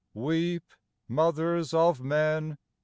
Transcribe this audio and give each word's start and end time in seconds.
Weep, 0.15 0.65
mothers 1.07 1.75
of 1.75 2.01
men 2.01 2.57